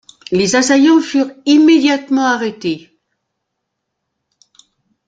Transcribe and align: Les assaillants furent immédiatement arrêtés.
Les 0.31 0.55
assaillants 0.55 0.99
furent 0.99 1.31
immédiatement 1.45 2.23
arrêtés. 2.25 2.99